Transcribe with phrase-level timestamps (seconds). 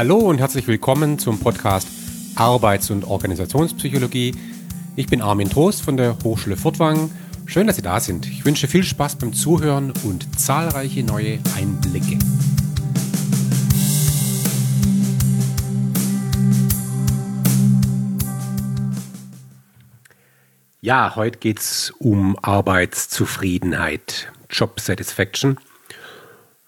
[0.00, 1.86] Hallo und herzlich willkommen zum Podcast
[2.34, 4.34] Arbeits- und Organisationspsychologie.
[4.96, 7.10] Ich bin Armin Trost von der Hochschule Furtwangen.
[7.44, 8.26] Schön, dass Sie da sind.
[8.26, 12.18] Ich wünsche viel Spaß beim Zuhören und zahlreiche neue Einblicke.
[20.80, 25.58] Ja, heute geht es um Arbeitszufriedenheit, Job Satisfaction.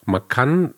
[0.05, 0.75] Man kann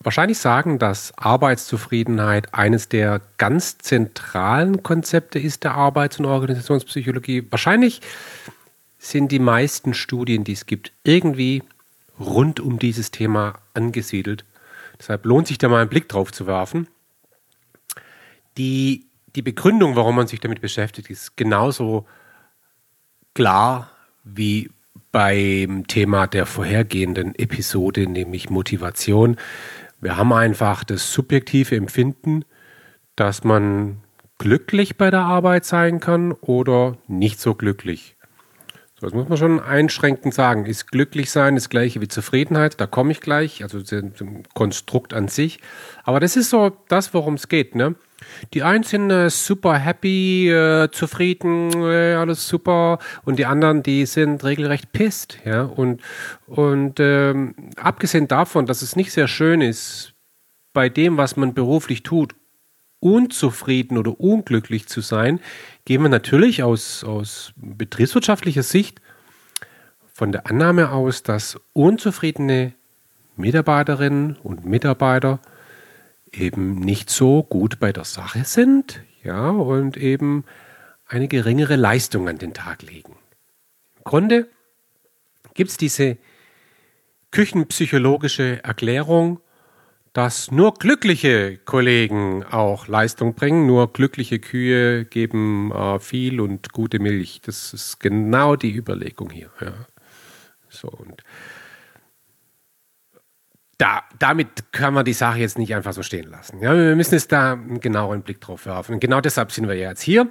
[0.00, 7.46] wahrscheinlich sagen, dass Arbeitszufriedenheit eines der ganz zentralen Konzepte ist der Arbeits- und Organisationspsychologie.
[7.50, 8.00] Wahrscheinlich
[8.98, 11.62] sind die meisten Studien, die es gibt, irgendwie
[12.18, 14.44] rund um dieses Thema angesiedelt.
[14.98, 16.88] Deshalb lohnt sich da mal einen Blick drauf zu werfen.
[18.56, 22.06] Die, die Begründung, warum man sich damit beschäftigt, ist genauso
[23.34, 23.90] klar
[24.24, 24.70] wie
[25.12, 29.36] beim Thema der vorhergehenden Episode, nämlich Motivation.
[30.00, 32.44] Wir haben einfach das subjektive Empfinden,
[33.16, 33.98] dass man
[34.38, 38.16] glücklich bei der Arbeit sein kann oder nicht so glücklich.
[39.00, 40.66] So, das muss man schon einschränkend sagen.
[40.66, 42.80] Ist glücklich sein das gleiche wie Zufriedenheit?
[42.80, 45.60] Da komme ich gleich, also zum Konstrukt an sich.
[46.02, 47.74] Aber das ist so das, worum es geht.
[47.74, 47.94] Ne?
[48.54, 54.06] Die einen sind äh, super happy, äh, zufrieden, äh, alles super, und die anderen, die
[54.06, 55.38] sind regelrecht pisst.
[55.44, 55.62] Ja?
[55.62, 56.00] Und,
[56.46, 60.14] und ähm, abgesehen davon, dass es nicht sehr schön ist,
[60.72, 62.34] bei dem, was man beruflich tut,
[63.00, 65.40] unzufrieden oder unglücklich zu sein,
[65.84, 69.00] gehen wir natürlich aus, aus betriebswirtschaftlicher Sicht
[70.12, 72.74] von der Annahme aus, dass unzufriedene
[73.36, 75.38] Mitarbeiterinnen und Mitarbeiter
[76.32, 80.44] eben nicht so gut bei der Sache sind, ja, und eben
[81.06, 83.16] eine geringere Leistung an den Tag legen.
[83.96, 84.48] Im Grunde
[85.54, 86.18] gibt es diese
[87.30, 89.40] küchenpsychologische Erklärung,
[90.12, 96.98] dass nur glückliche Kollegen auch Leistung bringen, nur glückliche Kühe geben äh, viel und gute
[96.98, 97.40] Milch.
[97.44, 99.50] Das ist genau die Überlegung hier.
[99.60, 99.74] Ja.
[100.68, 101.22] So und
[103.78, 106.60] da, damit kann man die Sache jetzt nicht einfach so stehen lassen.
[106.60, 108.94] Ja, wir müssen jetzt da einen genaueren Blick drauf werfen.
[108.94, 110.26] Und genau deshalb sind wir jetzt hier.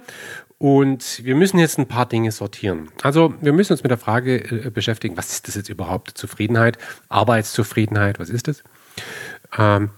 [0.58, 2.90] Und wir müssen jetzt ein paar Dinge sortieren.
[3.02, 6.18] Also wir müssen uns mit der Frage äh, beschäftigen, was ist das jetzt überhaupt?
[6.18, 6.76] Zufriedenheit,
[7.08, 8.64] Arbeitszufriedenheit, was ist das?
[9.56, 9.90] Ähm,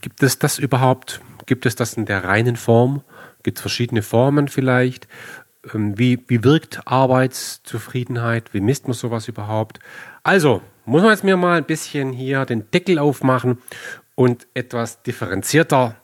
[0.00, 1.20] gibt es das überhaupt?
[1.46, 3.02] Gibt es das in der reinen Form?
[3.42, 5.06] Gibt es verschiedene Formen vielleicht?
[5.74, 8.52] Ähm, wie, wie wirkt Arbeitszufriedenheit?
[8.54, 9.80] Wie misst man sowas überhaupt?
[10.22, 13.58] Also, muss man jetzt mir mal ein bisschen hier den Deckel aufmachen
[14.16, 15.94] und etwas differenzierter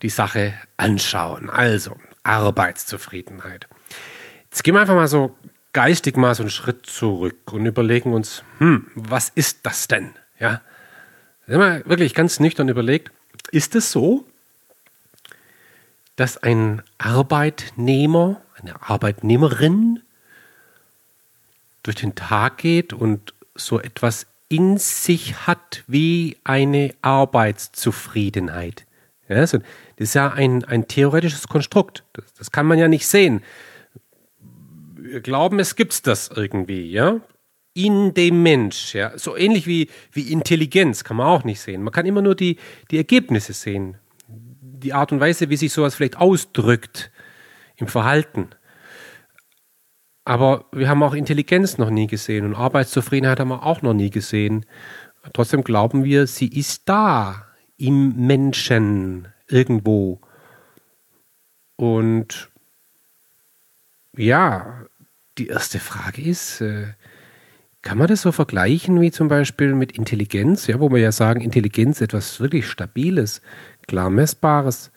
[0.00, 1.50] die Sache anschauen.
[1.50, 3.68] Also, Arbeitszufriedenheit.
[4.44, 5.36] Jetzt gehen wir einfach mal so
[5.74, 10.14] geistig mal so einen Schritt zurück und überlegen uns, hm, was ist das denn?
[10.40, 10.62] Ja,
[11.46, 13.12] wenn man wirklich ganz nüchtern überlegt,
[13.50, 14.24] ist es so,
[16.16, 20.00] dass ein Arbeitnehmer, eine Arbeitnehmerin
[21.82, 28.86] durch den Tag geht und so etwas in sich hat wie eine Arbeitszufriedenheit.
[29.28, 29.58] Ja, das
[29.96, 32.04] ist ja ein, ein theoretisches Konstrukt.
[32.12, 33.42] Das, das kann man ja nicht sehen.
[34.96, 37.20] Wir glauben, es gibt das irgendwie, ja
[37.74, 38.94] in dem Mensch.
[38.94, 39.18] Ja?
[39.18, 41.82] So ähnlich wie, wie Intelligenz kann man auch nicht sehen.
[41.82, 42.56] Man kann immer nur die,
[42.90, 43.98] die Ergebnisse sehen.
[44.28, 47.10] Die Art und Weise, wie sich sowas vielleicht ausdrückt
[47.76, 48.48] im Verhalten.
[50.24, 54.10] Aber wir haben auch Intelligenz noch nie gesehen und Arbeitszufriedenheit haben wir auch noch nie
[54.10, 54.64] gesehen.
[55.32, 57.46] Trotzdem glauben wir, sie ist da
[57.76, 60.20] im Menschen irgendwo.
[61.76, 62.50] Und
[64.16, 64.86] ja,
[65.38, 66.94] die erste Frage ist, äh,
[67.82, 71.42] kann man das so vergleichen wie zum Beispiel mit Intelligenz, ja, wo wir ja sagen,
[71.42, 73.42] Intelligenz etwas wirklich Stabiles,
[73.86, 74.90] klar Messbares.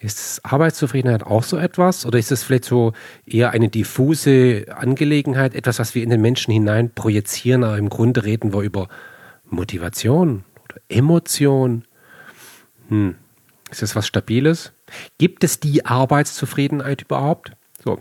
[0.00, 2.06] Ist Arbeitszufriedenheit auch so etwas?
[2.06, 2.92] Oder ist es vielleicht so
[3.26, 8.24] eher eine diffuse Angelegenheit, etwas, was wir in den Menschen hinein projizieren, aber im Grunde
[8.24, 8.88] reden wir über
[9.44, 11.84] Motivation oder Emotion?
[12.88, 13.16] Hm.
[13.70, 14.72] Ist das was Stabiles?
[15.18, 17.52] Gibt es die Arbeitszufriedenheit überhaupt?
[17.82, 18.00] So.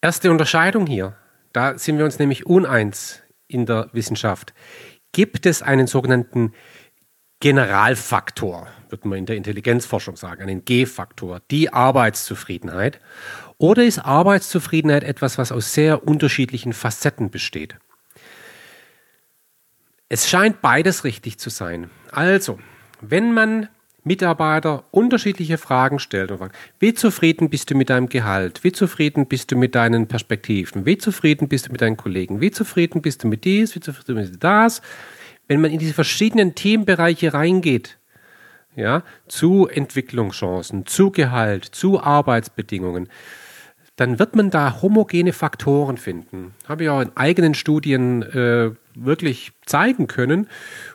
[0.00, 1.16] Erste Unterscheidung hier.
[1.52, 4.54] Da sind wir uns nämlich uneins in der Wissenschaft.
[5.12, 6.52] Gibt es einen sogenannten
[7.44, 13.00] Generalfaktor, würde man in der Intelligenzforschung sagen, einen G-Faktor, die Arbeitszufriedenheit?
[13.58, 17.76] Oder ist Arbeitszufriedenheit etwas, was aus sehr unterschiedlichen Facetten besteht?
[20.08, 21.90] Es scheint beides richtig zu sein.
[22.12, 22.58] Also,
[23.02, 23.68] wenn man
[24.04, 28.64] Mitarbeiter unterschiedliche Fragen stellt und fragt, wie zufrieden bist du mit deinem Gehalt?
[28.64, 30.86] Wie zufrieden bist du mit deinen Perspektiven?
[30.86, 32.40] Wie zufrieden bist du mit deinen Kollegen?
[32.40, 33.74] Wie zufrieden bist du mit dies?
[33.74, 34.80] Wie zufrieden bist du mit das?
[35.48, 37.98] Wenn man in diese verschiedenen Themenbereiche reingeht,
[38.76, 43.08] ja, zu Entwicklungschancen, zu Gehalt, zu Arbeitsbedingungen,
[43.96, 46.54] dann wird man da homogene Faktoren finden.
[46.68, 50.48] Habe ich auch in eigenen Studien äh, wirklich zeigen können.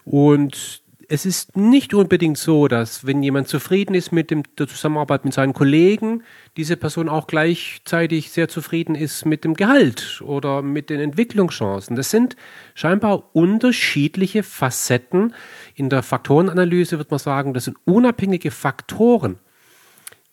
[0.03, 0.81] Und
[1.11, 5.33] es ist nicht unbedingt so, dass wenn jemand zufrieden ist mit dem, der Zusammenarbeit mit
[5.33, 6.23] seinen Kollegen,
[6.55, 11.95] diese Person auch gleichzeitig sehr zufrieden ist mit dem Gehalt oder mit den Entwicklungschancen.
[11.95, 12.35] Das sind
[12.75, 15.33] scheinbar unterschiedliche Facetten.
[15.73, 19.39] In der Faktorenanalyse wird man sagen, das sind unabhängige Faktoren.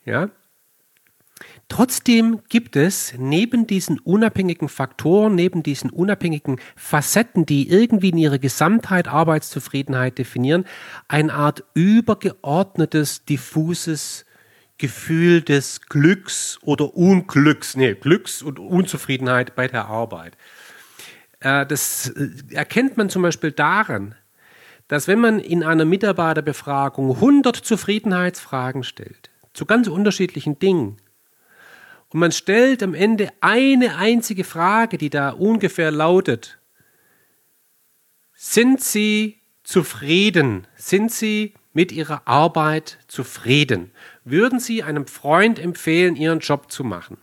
[0.05, 0.29] Ja,
[1.69, 8.39] Trotzdem gibt es neben diesen unabhängigen Faktoren, neben diesen unabhängigen Facetten, die irgendwie in ihrer
[8.39, 10.65] Gesamtheit Arbeitszufriedenheit definieren,
[11.09, 14.25] eine Art übergeordnetes, diffuses
[14.77, 20.37] Gefühl des Glücks oder Unglücks, nee, Glücks und Unzufriedenheit bei der Arbeit.
[21.39, 24.15] Äh, das äh, erkennt man zum Beispiel daran,
[24.87, 30.97] dass wenn man in einer Mitarbeiterbefragung 100 Zufriedenheitsfragen stellt, zu ganz unterschiedlichen Dingen,
[32.09, 36.57] und man stellt am Ende eine einzige Frage, die da ungefähr lautet,
[38.33, 40.67] sind Sie zufrieden?
[40.75, 43.91] Sind Sie mit Ihrer Arbeit zufrieden?
[44.23, 47.17] Würden Sie einem Freund empfehlen, Ihren Job zu machen?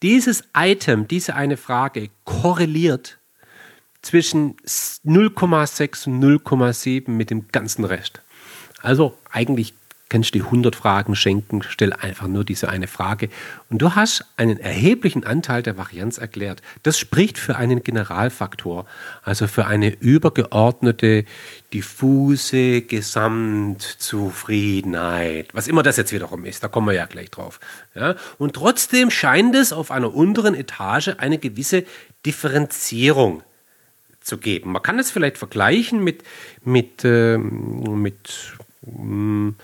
[0.00, 3.18] Dieses Item, diese eine Frage korreliert
[4.00, 8.22] zwischen 0,6 und 0,7 mit dem ganzen Rest.
[8.80, 9.74] Also eigentlich
[10.12, 13.30] kannst du die 100 Fragen schenken, stell einfach nur diese eine Frage.
[13.70, 16.60] Und du hast einen erheblichen Anteil der Varianz erklärt.
[16.82, 18.84] Das spricht für einen Generalfaktor,
[19.22, 21.24] also für eine übergeordnete,
[21.72, 25.48] diffuse Gesamtzufriedenheit.
[25.54, 27.58] Was immer das jetzt wiederum ist, da kommen wir ja gleich drauf.
[27.94, 28.14] Ja?
[28.36, 31.84] Und trotzdem scheint es auf einer unteren Etage eine gewisse
[32.26, 33.42] Differenzierung
[34.20, 34.72] zu geben.
[34.72, 36.22] Man kann es vielleicht vergleichen mit,
[36.64, 39.54] mit, äh, mit mh,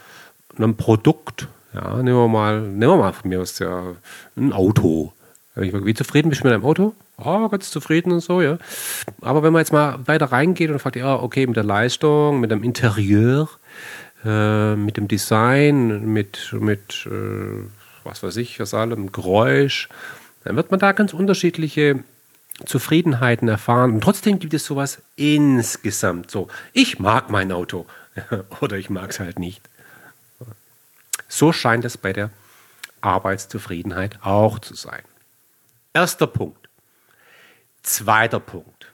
[0.59, 1.49] einem Produkt.
[1.75, 3.95] Ja, nehmen wir mal, nehmen wir mal von mir aus ja,
[4.37, 5.13] ein Auto.
[5.55, 6.95] Wie zufrieden bist du mit deinem Auto?
[7.17, 8.59] Oh, ganz zufrieden und so, ja.
[9.21, 12.53] Aber wenn man jetzt mal weiter reingeht und fragt, ja, okay, mit der Leistung, mit
[12.53, 13.49] dem Interieur,
[14.25, 17.67] äh, mit dem Design, mit, mit äh,
[18.05, 19.89] was weiß ich, was allem, Geräusch,
[20.45, 22.05] dann wird man da ganz unterschiedliche
[22.65, 23.95] Zufriedenheiten erfahren.
[23.95, 26.49] Und trotzdem gibt es sowas insgesamt so.
[26.73, 27.87] Ich mag mein Auto
[28.61, 29.69] oder ich mag es halt nicht.
[31.29, 32.31] So scheint es bei der
[33.01, 35.03] Arbeitszufriedenheit auch zu sein.
[35.93, 36.69] Erster Punkt.
[37.83, 38.93] Zweiter Punkt.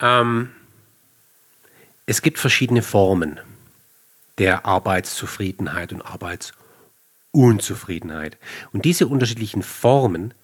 [0.00, 0.50] Ähm,
[2.06, 3.38] es gibt verschiedene Formen
[4.38, 8.36] der Arbeitszufriedenheit und Arbeitsunzufriedenheit.
[8.72, 10.34] Und diese unterschiedlichen Formen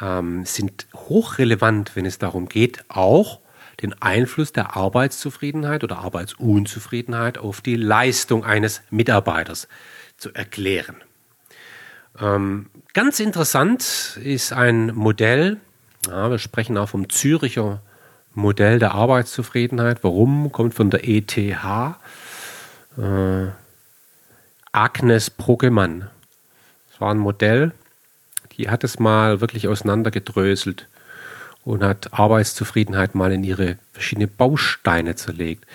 [0.00, 3.38] ähm, sind hochrelevant, wenn es darum geht, auch
[3.82, 9.68] den Einfluss der Arbeitszufriedenheit oder Arbeitsunzufriedenheit auf die Leistung eines Mitarbeiters
[10.16, 10.96] zu erklären.
[12.18, 15.58] Ähm, ganz interessant ist ein Modell,
[16.06, 17.82] ja, wir sprechen auch vom Züricher
[18.34, 20.04] Modell der Arbeitszufriedenheit.
[20.04, 20.52] Warum?
[20.52, 21.36] Kommt von der ETH.
[21.36, 21.56] Äh,
[24.72, 26.08] Agnes Bruggemann.
[26.90, 27.72] Das war ein Modell,
[28.52, 30.86] die hat es mal wirklich auseinandergedröselt
[31.64, 35.66] und hat Arbeitszufriedenheit mal in ihre verschiedenen Bausteine zerlegt.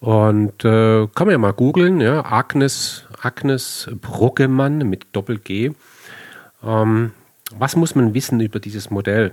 [0.00, 5.72] Und äh, kann man ja mal googeln, ja, Agnes, Agnes Bruggemann mit Doppel-G.
[6.64, 7.12] Ähm,
[7.58, 9.32] was muss man wissen über dieses Modell?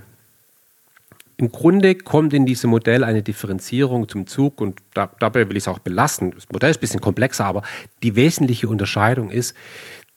[1.37, 5.63] Im Grunde kommt in diesem Modell eine Differenzierung zum Zug und da, dabei will ich
[5.63, 6.31] es auch belassen.
[6.31, 7.63] Das Modell ist ein bisschen komplexer, aber
[8.03, 9.55] die wesentliche Unterscheidung ist,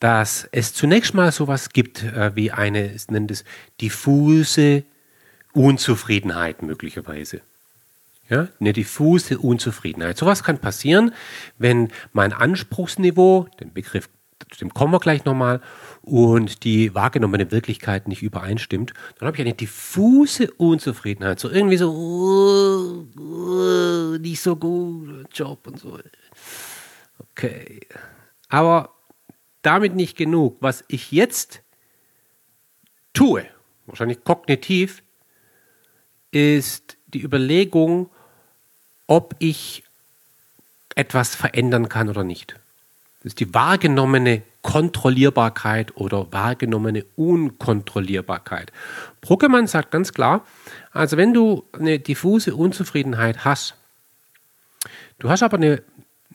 [0.01, 3.45] dass es zunächst mal sowas gibt äh, wie eine, es nennt es
[3.81, 4.83] diffuse
[5.53, 7.43] Unzufriedenheit möglicherweise.
[8.29, 10.17] Ja, eine diffuse Unzufriedenheit.
[10.17, 11.13] Sowas kann passieren,
[11.59, 14.09] wenn mein Anspruchsniveau, den Begriff,
[14.61, 15.61] dem kommen wir gleich nochmal,
[16.01, 21.41] und die wahrgenommene Wirklichkeit nicht übereinstimmt, dann habe ich eine diffuse Unzufriedenheit.
[21.41, 25.99] So irgendwie so, uh, uh, nicht so gut, Job und so.
[27.19, 27.81] Okay.
[28.49, 28.91] Aber
[29.63, 30.57] damit nicht genug.
[30.61, 31.63] Was ich jetzt
[33.13, 33.47] tue,
[33.87, 35.03] wahrscheinlich kognitiv,
[36.33, 38.11] ist die Überlegung,
[39.07, 39.85] ob ich
[40.95, 42.57] etwas verändern kann oder nicht.
[43.23, 48.73] Das ist die wahrgenommene Kontrollierbarkeit oder wahrgenommene Unkontrollierbarkeit.
[49.21, 50.45] Bruckemann sagt ganz klar,
[50.93, 53.75] also wenn du eine diffuse Unzufriedenheit hast,
[55.19, 55.83] du hast aber eine,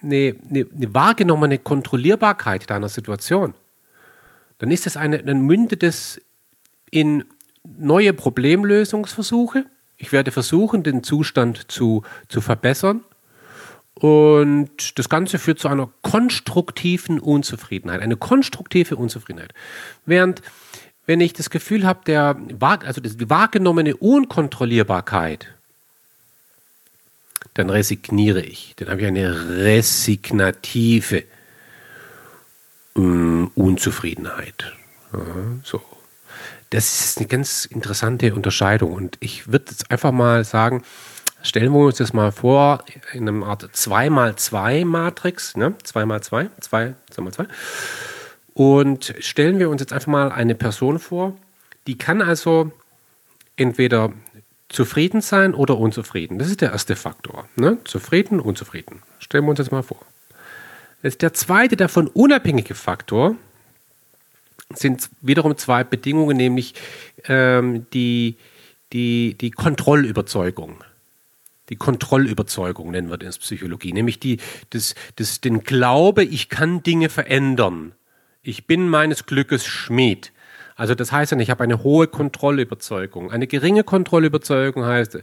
[0.01, 3.54] eine, eine, eine wahrgenommene Kontrollierbarkeit deiner Situation,
[4.60, 6.22] dann ist das eine, dann mündet es
[6.89, 7.25] in
[7.63, 9.66] neue Problemlösungsversuche,
[9.98, 13.01] Ich werde versuchen, den Zustand zu, zu verbessern.
[13.96, 18.01] Und das Ganze führt zu einer konstruktiven Unzufriedenheit.
[18.01, 19.56] Eine konstruktive Unzufriedenheit.
[20.06, 20.44] Während,
[21.08, 25.48] wenn ich das Gefühl habe, der, also die wahrgenommene Unkontrollierbarkeit,
[27.56, 28.74] dann resigniere ich.
[28.75, 31.24] Dann habe ich eine resignative
[32.96, 34.74] ähm, Unzufriedenheit.
[35.12, 35.20] Ja,
[35.63, 35.82] so.
[36.69, 38.93] Das ist eine ganz interessante Unterscheidung.
[38.93, 40.83] Und ich würde jetzt einfach mal sagen,
[41.41, 42.83] stellen wir uns das mal vor
[43.13, 45.75] in einer Art 2x2-Matrix, ne?
[45.83, 47.47] 2x2, 2, 2x2.
[48.53, 51.38] Und stellen wir uns jetzt einfach mal eine Person vor,
[51.86, 52.71] die kann also
[53.55, 54.12] entweder
[54.69, 56.39] zufrieden sein oder unzufrieden.
[56.39, 57.47] Das ist der erste Faktor.
[57.55, 57.77] Ne?
[57.86, 59.01] Zufrieden, unzufrieden.
[59.19, 60.01] Stellen wir uns das mal vor.
[61.03, 63.36] Jetzt der zweite, davon unabhängige Faktor,
[64.74, 66.74] sind wiederum zwei Bedingungen, nämlich
[67.27, 68.38] ähm, die,
[68.93, 70.83] die, die Kontrollüberzeugung.
[71.69, 76.81] Die Kontrollüberzeugung nennen wir das in Psychologie, nämlich die, das, das, den Glaube, ich kann
[76.83, 77.93] Dinge verändern.
[78.41, 80.31] Ich bin meines Glückes Schmied.
[80.75, 83.31] Also das heißt ja, ich habe eine hohe Kontrollüberzeugung.
[83.31, 85.21] Eine geringe Kontrollüberzeugung heißt äh,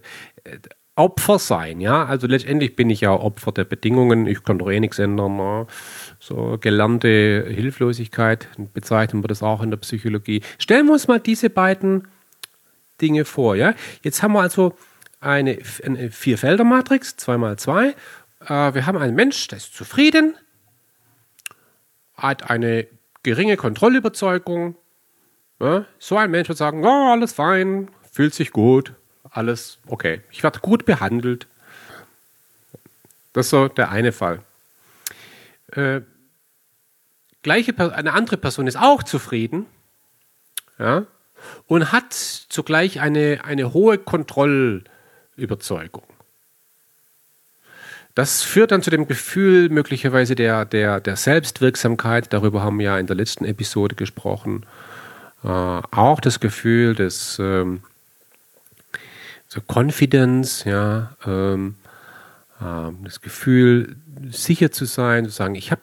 [0.96, 2.04] Opfer sein, ja.
[2.04, 4.26] Also letztendlich bin ich ja Opfer der Bedingungen.
[4.26, 5.36] Ich kann doch eh nichts ändern.
[5.36, 5.66] Ne?
[6.20, 10.42] So gelernte Hilflosigkeit bezeichnen wir das auch in der Psychologie.
[10.58, 12.06] Stellen wir uns mal diese beiden
[13.00, 13.74] Dinge vor, ja.
[14.02, 14.76] Jetzt haben wir also
[15.20, 17.88] eine, eine Vierfelder-Matrix, 2 mal 2.
[17.88, 17.94] Äh,
[18.74, 20.36] wir haben einen Mensch, der ist zufrieden,
[22.14, 22.86] hat eine
[23.22, 24.76] geringe Kontrollüberzeugung,
[25.60, 28.94] ja, so ein Mensch wird sagen, oh, alles fein, fühlt sich gut,
[29.36, 30.20] alles okay.
[30.30, 31.46] Ich werde gut behandelt.
[33.32, 34.40] Das ist so der eine Fall.
[35.72, 36.02] Äh,
[37.42, 39.66] gleiche, eine andere Person ist auch zufrieden
[40.78, 41.06] ja,
[41.66, 46.04] und hat zugleich eine, eine hohe Kontrollüberzeugung.
[48.14, 52.98] Das führt dann zu dem Gefühl möglicherweise der, der, der Selbstwirksamkeit, darüber haben wir ja
[52.98, 54.64] in der letzten Episode gesprochen,
[55.42, 57.82] äh, auch das Gefühl des ähm,
[59.54, 61.76] so Confidence, ja, ähm,
[62.60, 63.96] äh, das Gefühl,
[64.30, 65.82] sicher zu sein, zu sagen, ich habe,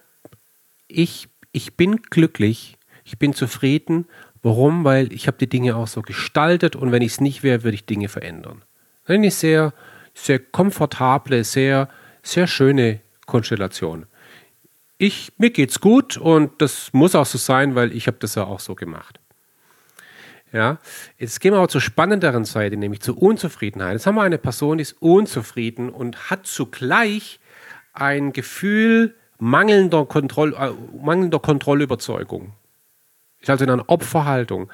[0.87, 4.07] ich, ich bin glücklich, ich bin zufrieden.
[4.43, 4.83] Warum?
[4.83, 7.75] Weil ich habe die Dinge auch so gestaltet und wenn ich es nicht wäre, würde
[7.75, 8.63] ich Dinge verändern.
[9.05, 9.73] Eine sehr,
[10.13, 11.87] sehr komfortable, sehr,
[12.23, 14.05] sehr schöne Konstellation.
[14.97, 18.43] Ich, mir geht's gut und das muss auch so sein, weil ich habe das ja
[18.43, 19.20] auch so gemacht.
[20.53, 20.79] Ja,
[21.17, 23.93] jetzt gehen wir aber zur spannenderen Seite, nämlich zur Unzufriedenheit.
[23.93, 27.39] Jetzt haben wir eine Person, die ist unzufrieden und hat zugleich
[27.93, 32.53] ein Gefühl mangelnder, Kontroll, äh, mangelnder Kontrollüberzeugung.
[33.39, 34.69] Ist also in einer Opferhaltung.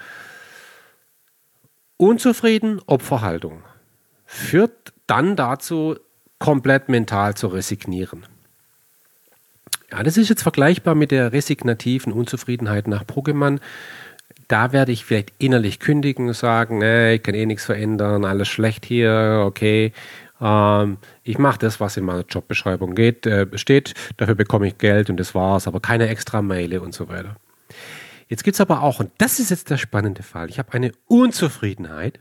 [1.95, 3.63] Unzufrieden, Opferhaltung.
[4.25, 5.97] Führt dann dazu,
[6.39, 8.25] komplett mental zu resignieren.
[9.91, 13.61] Ja, das ist jetzt vergleichbar mit der resignativen Unzufriedenheit nach Bruggemann
[14.47, 18.85] da werde ich vielleicht innerlich kündigen, sagen, nee, ich kann eh nichts verändern, alles schlecht
[18.85, 19.91] hier, okay.
[20.39, 25.09] Ähm, ich mache das, was in meiner Jobbeschreibung geht, äh, steht, dafür bekomme ich Geld
[25.09, 27.35] und das war's, aber keine extra Maile und so weiter.
[28.29, 30.91] Jetzt gibt es aber auch, und das ist jetzt der spannende Fall, ich habe eine
[31.07, 32.19] Unzufriedenheit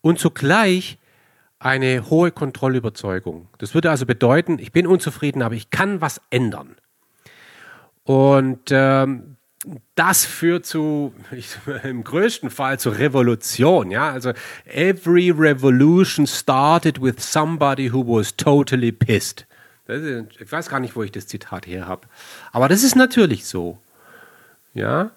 [0.00, 0.98] und zugleich
[1.60, 3.48] eine hohe Kontrollüberzeugung.
[3.58, 6.76] Das würde also bedeuten, ich bin unzufrieden, aber ich kann was ändern.
[8.04, 9.37] Und ähm,
[9.94, 13.90] das führt zu, ich, im größten Fall zur Revolution.
[13.90, 14.32] Ja, also
[14.66, 19.46] every revolution started with somebody who was totally pissed.
[19.86, 22.06] Ist, ich weiß gar nicht, wo ich das Zitat her habe,
[22.52, 23.78] aber das ist natürlich so.
[24.74, 25.10] Ja,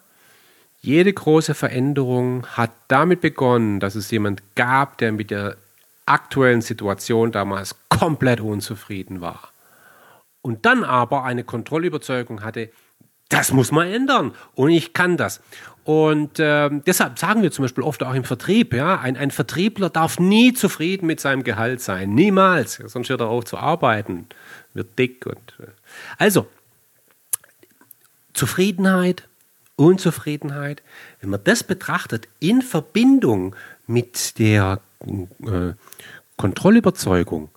[0.79, 5.57] jede große Veränderung hat damit begonnen, dass es jemand gab, der mit der
[6.05, 9.51] aktuellen Situation damals komplett unzufrieden war.
[10.41, 12.71] Und dann aber eine Kontrollüberzeugung hatte,
[13.31, 15.41] das muss man ändern und ich kann das.
[15.83, 19.89] Und äh, deshalb sagen wir zum Beispiel oft auch im Vertrieb, ja, ein, ein Vertriebler
[19.89, 24.27] darf nie zufrieden mit seinem Gehalt sein, niemals, sonst hört er auf zu arbeiten,
[24.73, 25.71] wird dick und äh.
[26.19, 26.47] also
[28.33, 29.27] Zufriedenheit,
[29.75, 30.83] Unzufriedenheit,
[31.19, 33.55] wenn man das betrachtet in Verbindung
[33.87, 35.73] mit der äh,
[36.37, 37.49] Kontrollüberzeugung,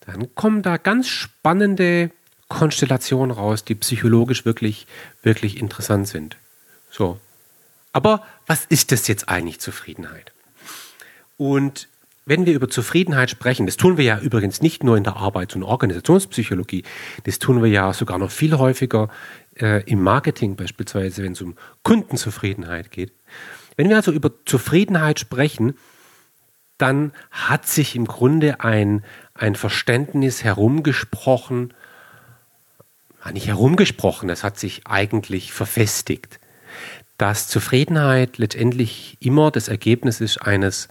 [0.00, 2.10] dann kommen da ganz spannende
[2.48, 4.86] Konstellationen raus, die psychologisch wirklich,
[5.22, 6.36] wirklich interessant sind.
[6.90, 7.20] So.
[7.92, 10.32] Aber was ist das jetzt eigentlich Zufriedenheit?
[11.36, 11.88] Und
[12.26, 15.56] wenn wir über Zufriedenheit sprechen, das tun wir ja übrigens nicht nur in der Arbeits-
[15.56, 16.84] und Organisationspsychologie,
[17.24, 19.08] das tun wir ja sogar noch viel häufiger
[19.58, 23.12] äh, im Marketing beispielsweise, wenn es um Kundenzufriedenheit geht.
[23.76, 25.74] Wenn wir also über Zufriedenheit sprechen,
[26.76, 31.72] dann hat sich im Grunde ein, ein Verständnis herumgesprochen,
[33.32, 36.38] nicht herumgesprochen, es hat sich eigentlich verfestigt,
[37.18, 40.88] dass Zufriedenheit letztendlich immer das Ergebnis ist eines,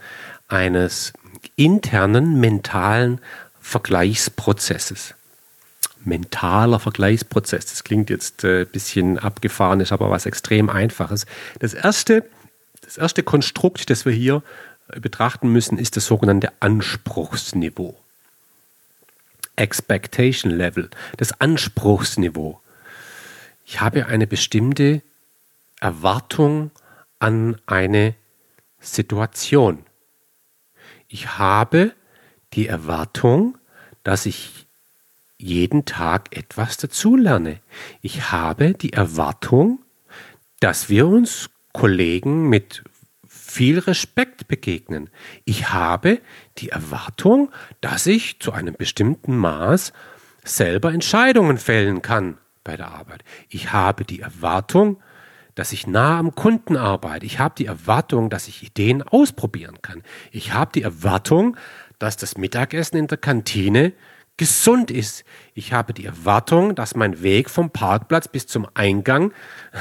[0.48, 1.14] eines
[1.56, 3.22] internen mentalen
[3.62, 5.16] Vergleichsprozesses.
[6.04, 11.26] Mentaler Vergleichsprozess, das klingt jetzt ein äh, bisschen abgefahren, ist aber was extrem Einfaches.
[11.60, 12.24] Das erste,
[12.82, 14.44] das erste Konstrukt, das wir hier
[15.02, 17.98] betrachten müssen, ist das sogenannte Anspruchsniveau.
[19.58, 22.62] Expectation Level, das Anspruchsniveau.
[23.66, 25.02] Ich habe eine bestimmte
[25.82, 26.72] Erwartung
[27.20, 28.16] an eine
[28.80, 29.86] Situation.
[31.10, 31.94] Ich habe
[32.54, 33.58] die Erwartung,
[34.04, 34.66] dass ich
[35.38, 37.60] jeden Tag etwas dazulerne.
[38.02, 39.80] Ich habe die Erwartung,
[40.60, 42.84] dass wir uns Kollegen mit
[43.58, 45.10] viel Respekt begegnen.
[45.44, 46.22] Ich habe
[46.60, 49.94] die Erwartung, dass ich zu einem bestimmten Maß
[50.44, 53.24] selber Entscheidungen fällen kann bei der Arbeit.
[53.50, 55.02] Ich habe die Erwartung,
[55.56, 57.26] dass ich nah am Kunden arbeite.
[57.26, 60.04] Ich habe die Erwartung, dass ich Ideen ausprobieren kann.
[60.30, 61.58] Ich habe die Erwartung,
[61.98, 63.94] dass das Mittagessen in der Kantine
[64.38, 65.26] gesund ist.
[65.56, 69.34] Ich habe die Erwartung, dass mein Weg vom Parkplatz bis zum Eingang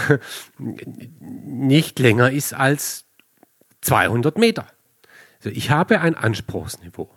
[0.58, 3.05] nicht länger ist als
[3.82, 4.66] 200 Meter.
[5.38, 7.10] Also ich habe ein Anspruchsniveau.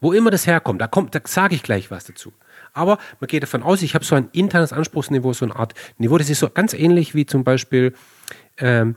[0.00, 2.32] Wo immer das herkommt, da, kommt, da sage ich gleich was dazu.
[2.72, 6.16] Aber man geht davon aus, ich habe so ein internes Anspruchsniveau, so eine Art Niveau,
[6.16, 7.94] das ist so ganz ähnlich wie zum Beispiel
[8.56, 8.96] ähm,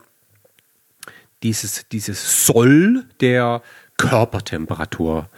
[1.42, 3.62] dieses, dieses Soll der
[3.98, 5.30] Körpertemperatur.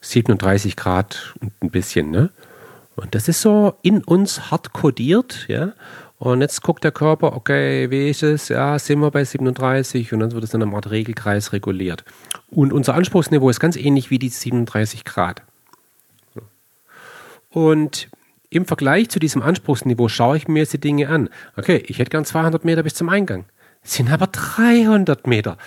[0.00, 2.30] 37 Grad und ein bisschen, ne?
[2.94, 5.72] Und das ist so in uns hart kodiert, ja.
[6.18, 8.48] Und jetzt guckt der Körper, okay, wie ist es?
[8.48, 12.04] Ja, sind wir bei 37 und dann wird es in einem Art Regelkreis reguliert.
[12.48, 15.42] Und unser Anspruchsniveau ist ganz ähnlich wie die 37 Grad.
[17.50, 18.08] Und
[18.48, 21.28] im Vergleich zu diesem Anspruchsniveau schaue ich mir jetzt die Dinge an.
[21.56, 23.44] Okay, ich hätte gern 200 Meter bis zum Eingang.
[23.82, 25.58] Sind aber 300 Meter.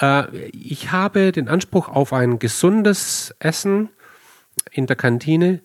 [0.00, 3.90] Äh, ich habe den Anspruch auf ein gesundes Essen
[4.72, 5.60] in der Kantine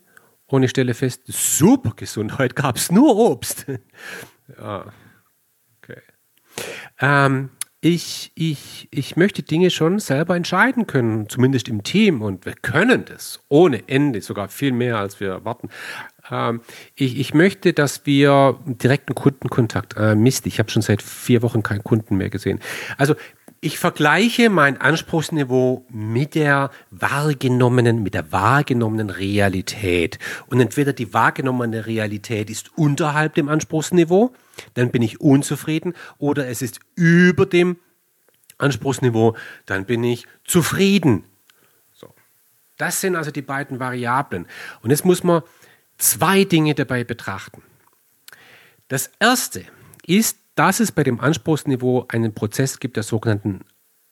[0.53, 3.65] und ich stelle fest, super gesund, heute gab es nur Obst.
[4.55, 4.85] ja,
[5.81, 5.99] okay.
[6.99, 7.49] Ähm,
[7.81, 12.21] ich, ich, ich möchte Dinge schon selber entscheiden können, zumindest im Team.
[12.21, 15.69] Und wir können das ohne Ende, sogar viel mehr, als wir erwarten.
[16.29, 16.61] Ähm,
[16.93, 21.63] ich, ich möchte, dass wir direkten Kundenkontakt, äh, Mist, ich habe schon seit vier Wochen
[21.63, 22.59] keinen Kunden mehr gesehen.
[22.97, 23.15] Also
[23.63, 30.19] ich vergleiche mein Anspruchsniveau mit der wahrgenommenen, mit der wahrgenommenen Realität.
[30.47, 34.33] Und entweder die wahrgenommene Realität ist unterhalb dem Anspruchsniveau,
[34.73, 37.77] dann bin ich unzufrieden, oder es ist über dem
[38.57, 41.23] Anspruchsniveau, dann bin ich zufrieden.
[41.93, 42.13] So.
[42.77, 44.45] Das sind also die beiden Variablen.
[44.81, 45.41] Und jetzt muss man
[45.97, 47.63] zwei Dinge dabei betrachten.
[48.89, 49.63] Das erste
[50.05, 53.61] ist dass es bei dem Anspruchsniveau einen Prozess gibt der sogenannten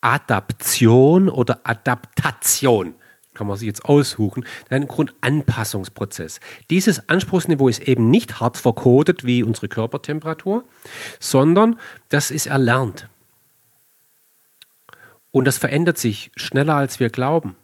[0.01, 2.95] Adaption oder Adaptation.
[3.33, 4.45] Kann man sich jetzt aussuchen.
[4.69, 6.41] Ein Grundanpassungsprozess.
[6.69, 10.65] Dieses Anspruchsniveau ist eben nicht hart verkodet wie unsere Körpertemperatur,
[11.19, 13.07] sondern das ist erlernt.
[15.31, 17.55] Und das verändert sich schneller, als wir glauben.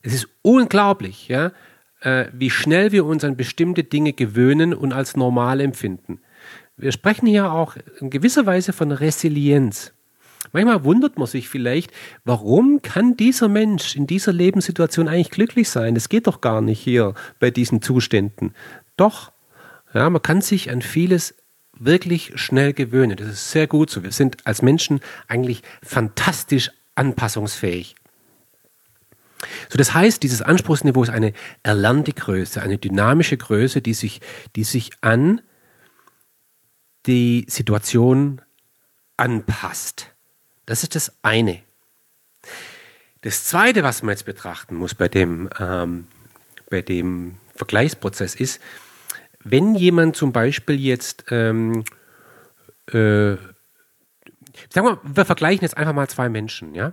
[0.00, 1.52] Es ist unglaublich, ja,
[2.00, 6.20] äh, wie schnell wir uns an bestimmte Dinge gewöhnen und als normal empfinden
[6.76, 9.92] wir sprechen hier auch in gewisser Weise von Resilienz.
[10.52, 11.90] Manchmal wundert man sich vielleicht,
[12.24, 15.94] warum kann dieser Mensch in dieser Lebenssituation eigentlich glücklich sein?
[15.94, 18.54] Das geht doch gar nicht hier bei diesen Zuständen.
[18.96, 19.32] Doch,
[19.94, 21.34] ja, man kann sich an vieles
[21.76, 23.16] wirklich schnell gewöhnen.
[23.16, 24.02] Das ist sehr gut so.
[24.04, 27.96] Wir sind als Menschen eigentlich fantastisch anpassungsfähig.
[29.68, 31.32] So, das heißt, dieses Anspruchsniveau ist eine
[31.62, 34.20] erlernte Größe, eine dynamische Größe, die sich,
[34.56, 35.40] die sich an
[37.06, 38.40] die Situation
[39.16, 40.14] anpasst.
[40.66, 41.62] Das ist das eine.
[43.20, 46.06] Das zweite, was man jetzt betrachten muss bei dem, ähm,
[46.70, 48.60] bei dem Vergleichsprozess ist,
[49.40, 51.84] wenn jemand zum Beispiel jetzt, ähm,
[52.86, 53.36] äh,
[54.70, 56.92] sagen wir, wir vergleichen jetzt einfach mal zwei Menschen, ja?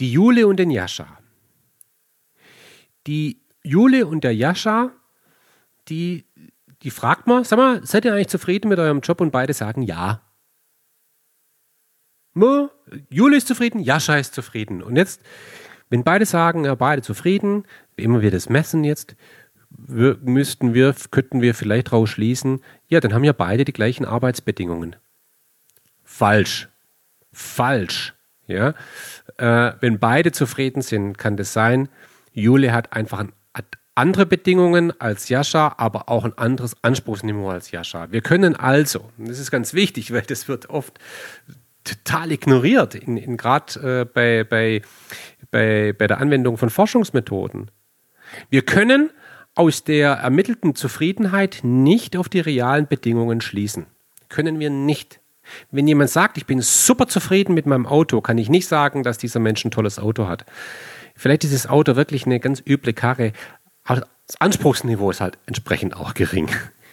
[0.00, 1.18] Die Jule und den Jascha.
[3.06, 4.90] Die Jule und der Jascha,
[5.88, 6.24] die
[6.84, 9.20] die fragt man, sag mal, seid ihr eigentlich zufrieden mit eurem Job?
[9.20, 10.20] Und beide sagen ja.
[12.34, 12.70] Mo,
[13.08, 14.82] Juli ist zufrieden, Jascha ist zufrieden.
[14.82, 15.22] Und jetzt,
[15.88, 17.64] wenn beide sagen, ja, beide zufrieden,
[17.96, 19.16] wie immer wir das messen jetzt,
[19.70, 24.04] wir, müssten wir, könnten wir vielleicht daraus schließen, ja, dann haben ja beide die gleichen
[24.04, 24.96] Arbeitsbedingungen.
[26.04, 26.68] Falsch.
[27.32, 28.14] Falsch.
[28.46, 28.74] Ja,
[29.38, 31.88] äh, wenn beide zufrieden sind, kann das sein.
[32.32, 33.32] Jule hat einfach ein,
[33.94, 38.10] andere Bedingungen als Jascha, aber auch ein anderes Anspruchsniveau als Jascha.
[38.10, 40.98] Wir können also, und das ist ganz wichtig, weil das wird oft
[41.84, 44.82] total ignoriert, in, in gerade äh, bei, bei,
[45.50, 47.70] bei, bei der Anwendung von Forschungsmethoden.
[48.50, 49.10] Wir können
[49.54, 53.86] aus der ermittelten Zufriedenheit nicht auf die realen Bedingungen schließen.
[54.28, 55.20] Können wir nicht.
[55.70, 59.18] Wenn jemand sagt, ich bin super zufrieden mit meinem Auto, kann ich nicht sagen, dass
[59.18, 60.44] dieser Mensch ein tolles Auto hat.
[61.14, 63.32] Vielleicht ist das Auto wirklich eine ganz üble Karre,
[63.86, 66.50] das Anspruchsniveau ist halt entsprechend auch gering.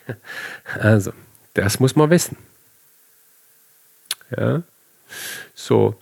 [0.78, 1.14] Also,
[1.54, 2.36] das muss man wissen.
[4.36, 4.64] Ja.
[5.54, 5.96] So.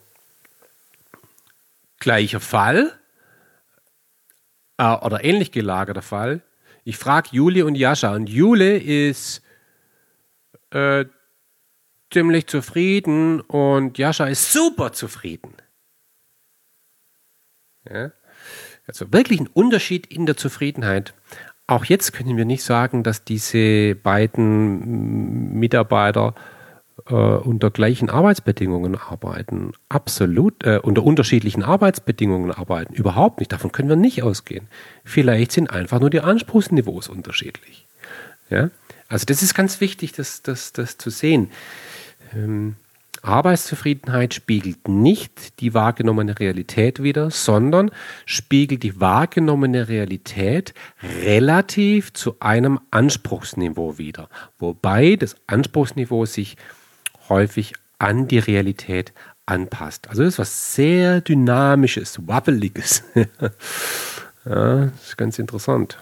[1.99, 2.97] Gleicher Fall
[4.78, 6.41] äh, oder ähnlich gelagerter Fall.
[6.86, 9.43] Ich frage Jule und Jascha und Jule ist
[10.71, 11.06] äh,
[12.12, 15.54] ziemlich zufrieden und Jascha ist super zufrieden.
[17.88, 18.12] Ja?
[18.89, 21.13] Also wirklich ein Unterschied in der Zufriedenheit.
[21.67, 26.34] Auch jetzt können wir nicht sagen, dass diese beiden Mitarbeiter
[27.06, 29.73] äh, unter gleichen Arbeitsbedingungen arbeiten.
[29.89, 32.95] Absolut, äh, unter unterschiedlichen Arbeitsbedingungen arbeiten.
[32.95, 33.52] Überhaupt nicht.
[33.52, 34.67] Davon können wir nicht ausgehen.
[35.06, 37.86] Vielleicht sind einfach nur die Anspruchsniveaus unterschiedlich.
[38.49, 38.71] Ja?
[39.08, 41.52] Also das ist ganz wichtig, das, das, das zu sehen.
[42.34, 42.75] Ähm,
[43.23, 47.91] Arbeitszufriedenheit spiegelt nicht die wahrgenommene Realität wider, sondern
[48.25, 50.73] spiegelt die wahrgenommene Realität
[51.23, 54.29] relativ zu einem Anspruchsniveau wider.
[54.58, 56.58] Wobei das Anspruchsniveau sich
[57.29, 59.13] häufig an die Realität
[59.45, 60.10] anpasst.
[60.10, 63.03] Also das ist was sehr Dynamisches, Wabbeliges.
[63.15, 65.97] ja, das ist ganz interessant.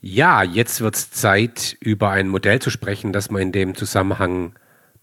[0.00, 4.54] Ja, jetzt wird es Zeit, über ein Modell zu sprechen, das man in dem Zusammenhang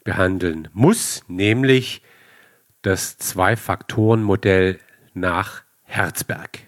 [0.09, 2.01] behandeln muss, nämlich
[2.81, 4.79] das Zwei-Faktoren-Modell
[5.13, 6.61] nach Herzberg.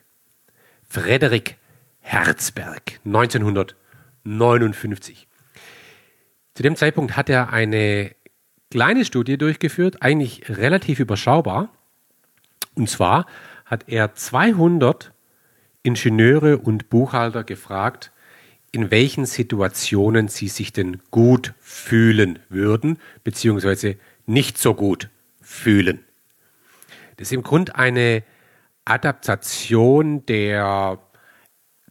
[0.87, 1.57] Frederik
[2.01, 5.27] Herzberg, 1959.
[6.53, 8.11] Zu dem Zeitpunkt hat er eine
[8.69, 11.69] kleine Studie durchgeführt, eigentlich relativ überschaubar.
[12.75, 13.25] Und zwar
[13.65, 15.13] hat er 200
[15.81, 18.10] Ingenieure und Buchhalter gefragt,
[18.71, 25.09] in welchen Situationen sie sich denn gut fühlen würden, beziehungsweise nicht so gut
[25.41, 25.99] fühlen.
[27.17, 28.23] Das ist im Grunde eine
[28.85, 30.99] Adaptation der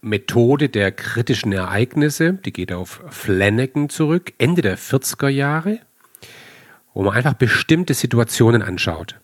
[0.00, 5.80] Methode der kritischen Ereignisse, die geht auf Flanagan zurück, Ende der 40er Jahre,
[6.94, 9.20] wo man einfach bestimmte Situationen anschaut.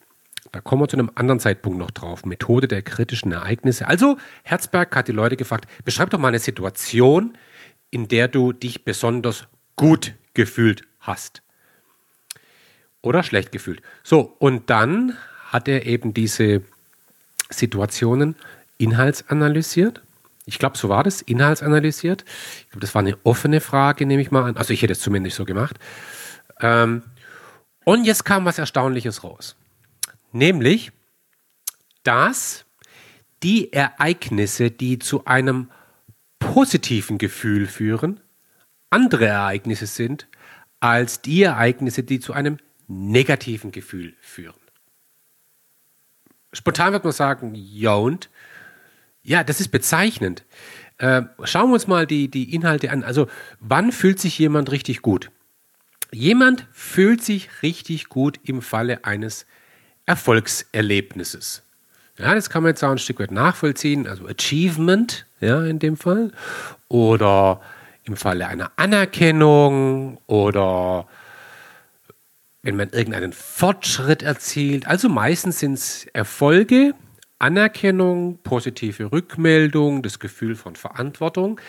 [0.52, 2.24] Da kommen wir zu einem anderen Zeitpunkt noch drauf.
[2.24, 3.88] Methode der kritischen Ereignisse.
[3.88, 7.36] Also, Herzberg hat die Leute gefragt, beschreib doch mal eine Situation,
[7.90, 9.46] in der du dich besonders
[9.76, 11.42] gut gefühlt hast.
[13.02, 13.82] Oder schlecht gefühlt.
[14.02, 16.62] So, und dann hat er eben diese
[17.50, 18.34] Situationen
[18.78, 20.02] inhaltsanalysiert
[20.48, 22.24] ich glaube, so war das, inhaltsanalysiert.
[22.60, 24.56] Ich glaube, das war eine offene Frage, nehme ich mal an.
[24.56, 25.76] Also ich hätte es zumindest so gemacht.
[26.60, 27.02] Ähm,
[27.84, 29.56] und jetzt kam was Erstaunliches raus.
[30.30, 30.92] Nämlich,
[32.04, 32.64] dass
[33.42, 35.68] die Ereignisse, die zu einem
[36.38, 38.20] positiven Gefühl führen,
[38.90, 40.28] andere Ereignisse sind
[40.80, 44.54] als die Ereignisse, die zu einem negativen Gefühl führen.
[46.52, 48.30] Spontan wird man sagen, ja und?
[49.22, 50.44] Ja, das ist bezeichnend.
[50.98, 53.02] Äh, schauen wir uns mal die, die Inhalte an.
[53.02, 53.28] Also,
[53.60, 55.30] wann fühlt sich jemand richtig gut?
[56.12, 59.44] Jemand fühlt sich richtig gut im Falle eines
[60.06, 61.65] Erfolgserlebnisses.
[62.18, 65.96] Ja, das kann man jetzt auch ein Stück weit nachvollziehen, also Achievement, ja, in dem
[65.96, 66.32] Fall.
[66.88, 67.60] Oder
[68.04, 71.06] im Falle einer Anerkennung oder
[72.62, 74.86] wenn man irgendeinen Fortschritt erzielt.
[74.86, 76.94] Also meistens sind es Erfolge,
[77.38, 81.60] Anerkennung, positive Rückmeldung, das Gefühl von Verantwortung.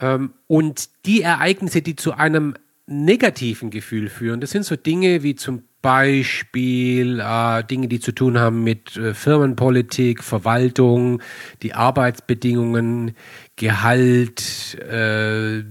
[0.00, 2.54] Ähm, und die Ereignisse, die zu einem
[2.86, 8.38] negativen Gefühl führen, das sind so Dinge wie zum Beispiel äh, Dinge, die zu tun
[8.38, 11.22] haben mit äh, Firmenpolitik, Verwaltung,
[11.62, 13.14] die Arbeitsbedingungen,
[13.56, 15.62] Gehalt, äh,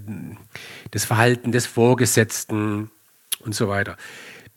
[0.92, 2.90] das Verhalten des Vorgesetzten
[3.42, 3.98] und so weiter.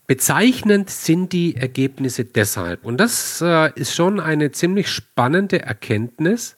[0.07, 2.85] Bezeichnend sind die Ergebnisse deshalb.
[2.85, 6.57] Und das äh, ist schon eine ziemlich spannende Erkenntnis,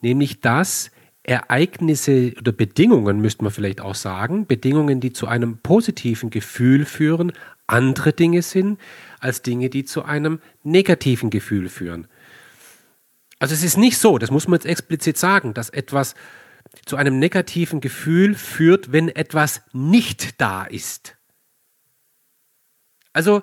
[0.00, 0.90] nämlich dass
[1.22, 7.32] Ereignisse oder Bedingungen, müsste man vielleicht auch sagen, Bedingungen, die zu einem positiven Gefühl führen,
[7.70, 8.80] andere Dinge sind
[9.18, 12.08] als Dinge, die zu einem negativen Gefühl führen.
[13.38, 16.14] Also es ist nicht so, das muss man jetzt explizit sagen, dass etwas
[16.84, 21.16] zu einem negativen Gefühl führt, wenn etwas nicht da ist.
[23.12, 23.42] Also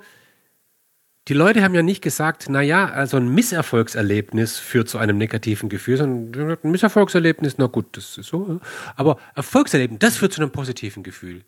[1.28, 5.98] die Leute haben ja nicht gesagt, naja, also ein Misserfolgserlebnis führt zu einem negativen Gefühl,
[5.98, 8.62] sondern ein Misserfolgserlebnis, na gut, das ist so.
[8.96, 11.44] Aber Erfolgserlebnis, das führt zu einem positiven Gefühl.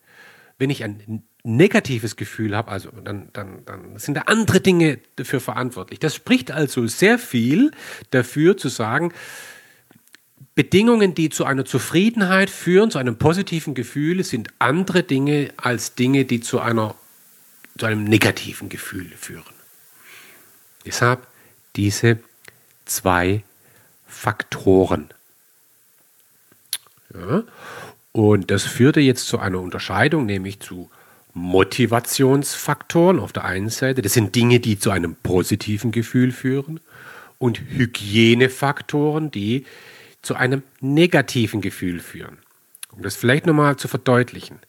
[0.60, 5.40] Wenn ich ein negatives Gefühl habe, also dann, dann, dann sind da andere Dinge dafür
[5.40, 6.00] verantwortlich.
[6.00, 7.72] Das spricht also sehr viel
[8.12, 9.14] dafür zu sagen,
[10.56, 16.26] Bedingungen, die zu einer Zufriedenheit führen, zu einem positiven Gefühl, sind andere Dinge als Dinge,
[16.26, 16.96] die zu, einer,
[17.78, 19.46] zu einem negativen Gefühl führen.
[20.86, 21.26] Deshalb
[21.78, 22.20] diese
[22.84, 23.44] zwei
[24.06, 25.10] Faktoren.
[27.14, 27.44] Ja,
[28.20, 30.90] und das führte jetzt zu einer Unterscheidung, nämlich zu
[31.36, 34.02] Motivationsfaktoren auf der einen Seite.
[34.02, 36.82] Das sind Dinge, die zu einem positiven Gefühl führen.
[37.38, 39.64] Und Hygienefaktoren, die
[40.22, 42.40] zu einem negativen Gefühl führen.
[42.92, 44.60] Um das vielleicht nochmal zu verdeutlichen.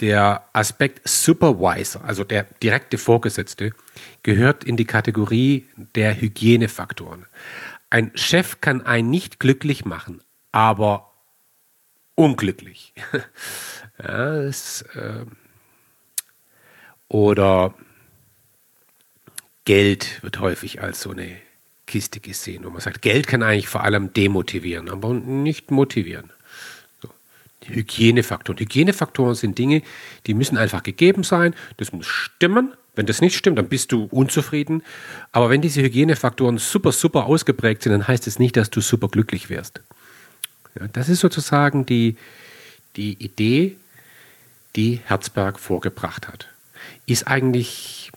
[0.00, 3.72] Der Aspekt Supervisor, also der direkte Vorgesetzte,
[4.22, 7.24] gehört in die Kategorie der Hygienefaktoren.
[7.88, 10.20] Ein Chef kann einen nicht glücklich machen,
[10.52, 11.13] aber
[12.14, 12.92] unglücklich.
[14.02, 15.24] ja, das, äh,
[17.08, 17.74] oder
[19.64, 21.36] Geld wird häufig als so eine
[21.86, 26.30] Kiste gesehen, wo man sagt, Geld kann eigentlich vor allem demotivieren, aber nicht motivieren.
[27.02, 27.08] So.
[27.66, 28.58] Hygienefaktoren.
[28.58, 29.82] Hygienefaktoren sind Dinge,
[30.26, 32.74] die müssen einfach gegeben sein, das muss stimmen.
[32.96, 34.82] Wenn das nicht stimmt, dann bist du unzufrieden.
[35.32, 38.80] Aber wenn diese Hygienefaktoren super, super ausgeprägt sind, dann heißt es das nicht, dass du
[38.80, 39.80] super glücklich wirst.
[40.78, 42.16] Ja, das ist sozusagen die,
[42.96, 43.76] die Idee,
[44.76, 46.48] die Herzberg vorgebracht hat.
[47.06, 48.10] Ist eigentlich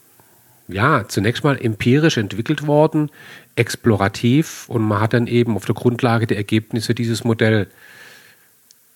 [0.67, 3.09] ja, zunächst mal empirisch entwickelt worden,
[3.55, 7.67] explorativ und man hat dann eben auf der Grundlage der Ergebnisse dieses Modell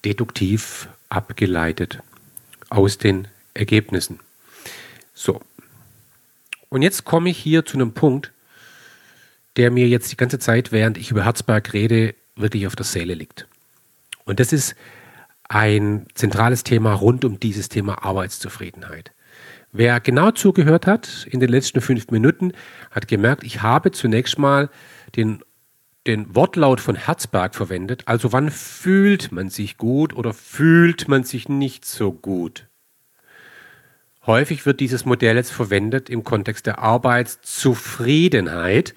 [0.03, 1.99] deduktiv abgeleitet
[2.69, 4.19] aus den Ergebnissen.
[5.13, 5.41] So.
[6.69, 8.31] Und jetzt komme ich hier zu einem Punkt,
[9.57, 13.13] der mir jetzt die ganze Zeit, während ich über Herzberg rede, wirklich auf der Seele
[13.13, 13.47] liegt.
[14.25, 14.75] Und das ist
[15.47, 19.11] ein zentrales Thema rund um dieses Thema Arbeitszufriedenheit.
[19.73, 22.53] Wer genau zugehört hat in den letzten fünf Minuten,
[22.89, 24.69] hat gemerkt, ich habe zunächst mal
[25.15, 25.41] den,
[26.07, 28.03] den Wortlaut von Herzberg verwendet.
[28.05, 32.67] Also wann fühlt man sich gut oder fühlt man sich nicht so gut?
[34.25, 38.93] Häufig wird dieses Modell jetzt verwendet im Kontext der Arbeitszufriedenheit.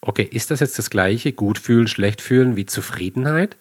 [0.00, 3.56] Okay, ist das jetzt das gleiche, gut fühlen, schlecht fühlen wie Zufriedenheit?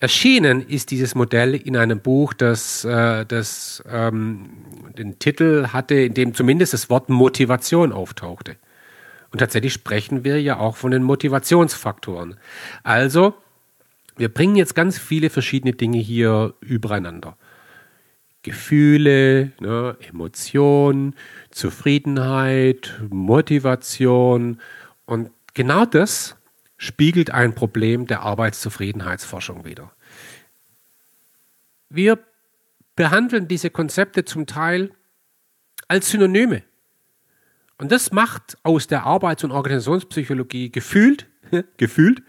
[0.00, 4.48] Erschienen ist dieses Modell in einem Buch, das, äh, das ähm,
[4.96, 8.56] den Titel hatte, in dem zumindest das Wort Motivation auftauchte.
[9.30, 12.36] Und tatsächlich sprechen wir ja auch von den Motivationsfaktoren.
[12.82, 13.34] Also,
[14.16, 17.36] wir bringen jetzt ganz viele verschiedene Dinge hier übereinander.
[18.42, 21.14] Gefühle, ne, Emotionen,
[21.50, 24.60] Zufriedenheit, Motivation.
[25.04, 26.36] Und genau das
[26.80, 29.92] spiegelt ein Problem der Arbeitszufriedenheitsforschung wider.
[31.90, 32.18] Wir
[32.96, 34.90] behandeln diese Konzepte zum Teil
[35.88, 36.62] als Synonyme.
[37.76, 41.28] Und das macht aus der Arbeits- und Organisationspsychologie gefühlt,
[41.76, 42.22] gefühlt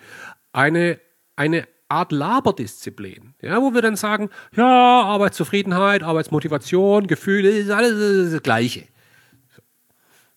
[0.51, 0.99] eine,
[1.37, 8.43] eine Art Laberdisziplin, ja, wo wir dann sagen, ja, Arbeitszufriedenheit, Arbeitsmotivation, Gefühle, ist alles das
[8.43, 8.90] Gleiche.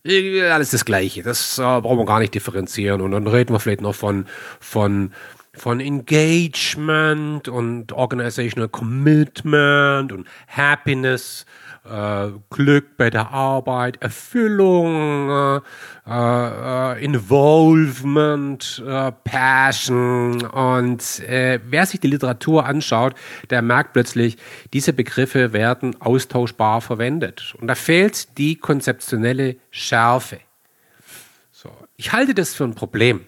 [0.07, 1.23] Alles das Gleiche.
[1.23, 3.01] Das äh, brauchen wir gar nicht differenzieren.
[3.01, 4.27] Und dann reden wir vielleicht noch von,
[4.61, 5.13] von,
[5.55, 11.47] von Engagement und Organizational Commitment und Happiness
[11.85, 15.61] äh, Glück bei der Arbeit, Erfüllung, äh,
[16.07, 20.43] äh, Involvement, äh, Passion.
[20.47, 23.15] Und äh, wer sich die Literatur anschaut,
[23.51, 24.37] der merkt plötzlich,
[24.73, 27.55] diese Begriffe werden austauschbar verwendet.
[27.61, 30.41] Und da fehlt die konzeptionelle Schärfe.
[31.53, 31.71] So.
[31.97, 33.27] Ich halte das für ein Problem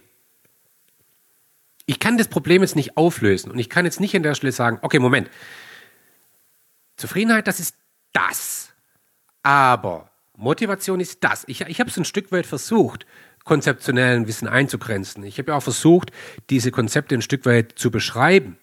[1.87, 4.53] ich kann das Problem jetzt nicht auflösen und ich kann jetzt nicht an der Stelle
[4.53, 5.31] sagen, okay, Moment.
[6.97, 7.77] Zufriedenheit, das ist
[8.17, 8.73] das.
[9.43, 11.45] Aber Motivation ist das.
[11.47, 13.07] Ich, ich habe es ein Stück weit versucht,
[13.45, 15.23] konzeptionellen Wissen einzugrenzen.
[15.23, 16.11] Ich habe ja auch versucht,
[16.51, 18.59] diese Konzepte ein Stück weit zu beschreiben.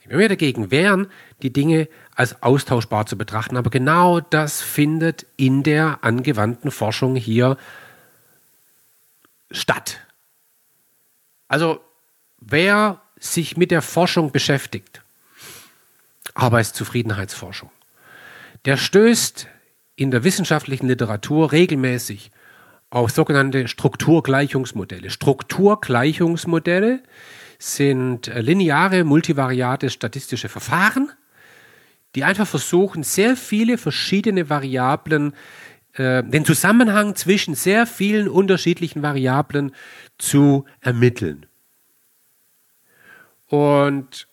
[0.00, 1.10] Ich will mir dagegen wehren,
[1.42, 3.56] die Dinge als austauschbar zu betrachten.
[3.56, 7.56] Aber genau das findet in der angewandten Forschung hier
[9.50, 10.00] statt.
[11.46, 11.80] Also
[12.38, 15.02] wer sich mit der Forschung beschäftigt,
[16.34, 17.70] Arbeitszufriedenheitsforschung,
[18.68, 19.48] der stößt
[19.96, 22.30] in der wissenschaftlichen Literatur regelmäßig
[22.90, 25.08] auf sogenannte Strukturgleichungsmodelle.
[25.08, 27.02] Strukturgleichungsmodelle
[27.58, 31.10] sind lineare, multivariate statistische Verfahren,
[32.14, 35.32] die einfach versuchen, sehr viele verschiedene Variablen
[35.94, 39.74] äh, den Zusammenhang zwischen sehr vielen unterschiedlichen Variablen
[40.18, 41.46] zu ermitteln.
[43.46, 44.28] Und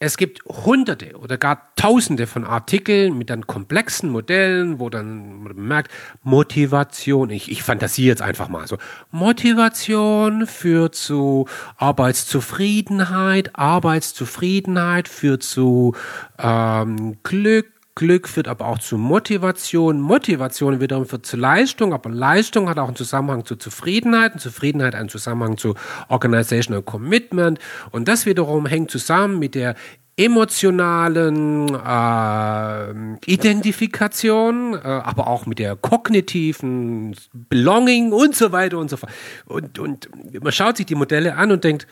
[0.00, 5.56] es gibt hunderte oder gar tausende von Artikeln mit dann komplexen Modellen, wo dann man
[5.56, 5.90] merkt,
[6.22, 8.78] Motivation, ich, ich fantasiere jetzt einfach mal so,
[9.10, 15.96] Motivation führt zu Arbeitszufriedenheit, Arbeitszufriedenheit führt zu
[16.38, 20.00] ähm, Glück, Glück führt aber auch zu Motivation.
[20.00, 24.94] Motivation wiederum führt zu Leistung, aber Leistung hat auch einen Zusammenhang zu Zufriedenheit und Zufriedenheit
[24.94, 25.74] einen Zusammenhang zu
[26.08, 27.58] Organizational Commitment.
[27.90, 29.74] Und das wiederum hängt zusammen mit der
[30.16, 38.96] emotionalen äh, Identifikation, äh, aber auch mit der kognitiven Belonging und so weiter und so
[38.96, 39.12] fort.
[39.44, 40.08] Und, und
[40.40, 41.88] man schaut sich die Modelle an und denkt,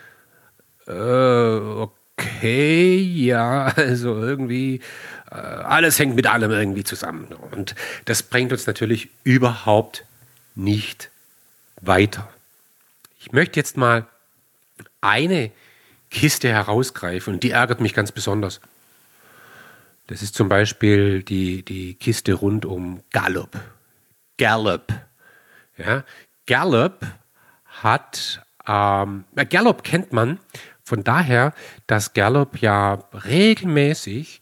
[0.87, 0.93] äh,
[2.17, 4.81] okay, ja, also irgendwie
[5.31, 7.27] alles hängt mit allem irgendwie zusammen.
[7.51, 10.05] Und das bringt uns natürlich überhaupt
[10.55, 11.11] nicht
[11.81, 12.29] weiter.
[13.19, 14.07] Ich möchte jetzt mal
[15.01, 15.51] eine
[16.11, 18.61] Kiste herausgreifen und die ärgert mich ganz besonders.
[20.07, 23.59] Das ist zum Beispiel die, die Kiste rund um Gallup.
[24.39, 24.93] Gallup.
[25.77, 26.05] Ja,
[26.47, 27.05] Gallup
[27.65, 30.39] hat, ähm, Gallup kennt man
[30.85, 31.53] von daher,
[31.89, 34.41] dass Gallup ja regelmäßig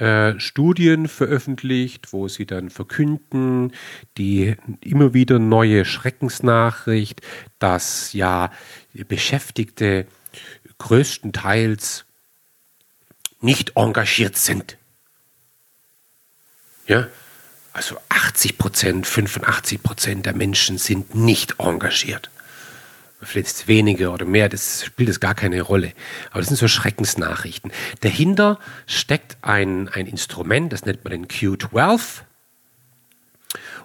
[0.00, 3.72] äh, Studien veröffentlicht, wo sie dann verkünden,
[4.16, 7.20] die immer wieder neue Schreckensnachricht,
[7.58, 8.50] dass ja
[9.08, 10.06] Beschäftigte
[10.78, 12.06] größtenteils
[13.40, 14.78] nicht engagiert sind.
[16.86, 17.06] Ja,
[17.72, 22.30] also 80 Prozent, 85 Prozent der Menschen sind nicht engagiert
[23.22, 25.92] vielleicht weniger oder mehr, das spielt es gar keine Rolle.
[26.30, 27.72] Aber das sind so Schreckensnachrichten.
[28.00, 32.22] Dahinter steckt ein, ein Instrument, das nennt man den Q12.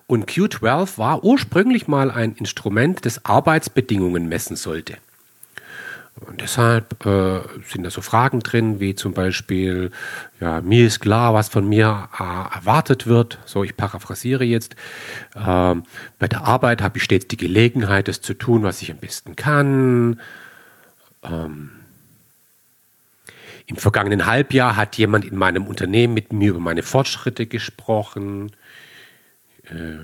[0.08, 4.98] Und Q12 war ursprünglich mal ein Instrument, das Arbeitsbedingungen messen sollte.
[6.22, 9.92] Und deshalb äh, sind da so Fragen drin, wie zum Beispiel,
[10.40, 13.38] ja, mir ist klar, was von mir äh, erwartet wird.
[13.46, 14.78] So, ich paraphrasiere jetzt.
[15.36, 15.84] Ähm,
[16.18, 19.36] bei der Arbeit habe ich stets die Gelegenheit, das zu tun, was ich am besten
[19.36, 20.22] kann.
[21.22, 21.72] Ähm,
[23.66, 28.54] Im vergangenen Halbjahr hat jemand in meinem Unternehmen mit mir über meine Fortschritte gesprochen.
[29.66, 29.98] Äh,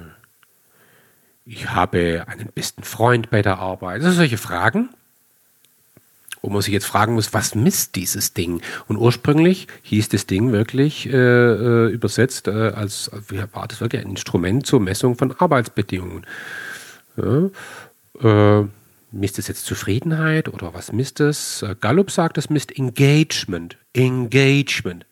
[1.46, 4.02] ich habe einen besten Freund bei der Arbeit.
[4.02, 4.90] Also solche Fragen
[6.42, 8.62] wo man sich jetzt fragen muss, was misst dieses Ding?
[8.88, 13.12] Und ursprünglich hieß das Ding wirklich äh, äh übersetzt äh, als,
[13.54, 16.26] war das wirklich ein Instrument zur Messung von Arbeitsbedingungen.
[17.18, 18.66] Ja, äh,
[19.12, 21.62] misst es jetzt Zufriedenheit oder was misst es?
[21.62, 23.78] Äh, Gallup sagt, es misst Engagement.
[23.94, 25.06] Engagement.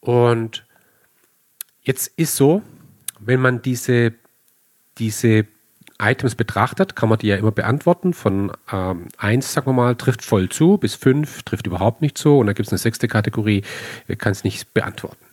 [0.00, 0.64] Und
[1.82, 2.62] jetzt ist so,
[3.18, 4.14] wenn man diese,
[4.98, 5.46] diese
[6.00, 8.12] Items betrachtet, kann man die ja immer beantworten.
[8.14, 12.38] Von ähm, 1, sagen wir mal, trifft voll zu, bis 5 trifft überhaupt nicht zu.
[12.38, 13.62] Und dann gibt es eine sechste Kategorie,
[14.18, 15.24] kann es nicht beantworten.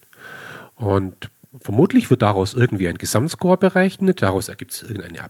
[0.75, 5.29] Und vermutlich wird daraus irgendwie ein Gesamtscore berechnet, daraus ergibt es irgendeine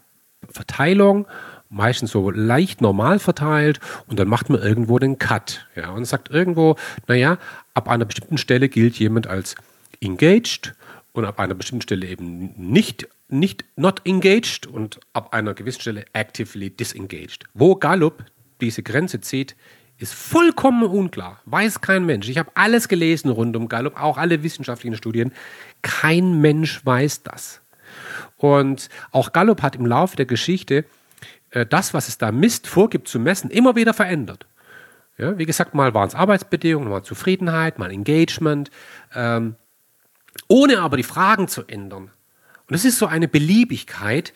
[0.50, 1.28] Verteilung,
[1.70, 5.68] meistens so leicht normal verteilt und dann macht man irgendwo den Cut.
[5.76, 6.76] Ja, und sagt irgendwo,
[7.08, 7.38] naja,
[7.74, 9.56] ab einer bestimmten Stelle gilt jemand als
[10.02, 10.76] engaged
[11.14, 16.06] und ab einer bestimmten Stelle eben nicht nicht not engaged und ab einer gewissen Stelle
[16.14, 17.46] actively disengaged.
[17.54, 18.24] Wo Gallup
[18.62, 19.56] diese Grenze zieht,
[19.98, 21.42] ist vollkommen unklar.
[21.46, 22.30] Weiß kein Mensch.
[22.30, 25.34] Ich habe alles gelesen rund um Gallup, auch alle wissenschaftlichen Studien.
[25.82, 27.62] Kein Mensch weiß das.
[28.38, 30.86] Und auch Gallup hat im Laufe der Geschichte
[31.50, 34.46] äh, das, was es da misst, vorgibt zu messen, immer wieder verändert.
[35.18, 38.70] Ja, wie gesagt, mal waren es Arbeitsbedingungen, mal Zufriedenheit, mal Engagement,
[39.16, 39.56] ähm,
[40.48, 42.12] ohne aber die Fragen zu ändern.
[42.68, 44.34] Und es ist so eine Beliebigkeit,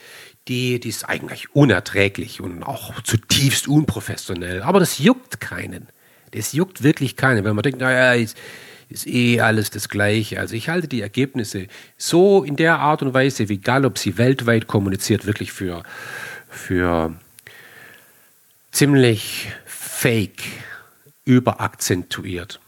[0.48, 4.62] die, die ist eigentlich unerträglich und auch zutiefst unprofessionell.
[4.62, 5.88] Aber das juckt keinen.
[6.32, 8.38] Das juckt wirklich keinen, wenn man denkt, naja, ist,
[8.88, 10.40] ist eh alles das Gleiche.
[10.40, 14.68] Also ich halte die Ergebnisse so in der Art und Weise, wie Gallup sie weltweit
[14.68, 15.84] kommuniziert, wirklich für,
[16.50, 17.14] für
[18.72, 20.42] ziemlich fake,
[21.26, 22.61] überakzentuiert.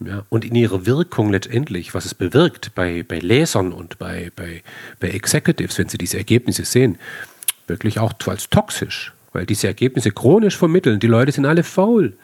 [0.00, 4.62] Ja, und in ihrer Wirkung letztendlich, was es bewirkt bei, bei Lesern und bei, bei,
[4.98, 6.98] bei Executives, wenn sie diese Ergebnisse sehen,
[7.68, 12.16] wirklich auch als toxisch, weil diese Ergebnisse chronisch vermitteln, die Leute sind alle faul.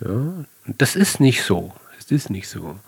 [0.00, 1.72] Ja, das ist nicht so.
[1.96, 2.78] Das ist nicht so.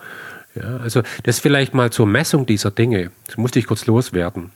[0.55, 3.13] Ja, also das vielleicht mal zur Messung dieser Dinge.
[3.27, 4.51] Das musste ich kurz loswerden.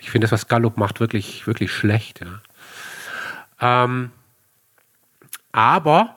[0.00, 2.20] Ich finde das, was Gallup macht, wirklich, wirklich schlecht.
[2.20, 3.84] Ja.
[3.84, 4.10] Ähm,
[5.52, 6.15] aber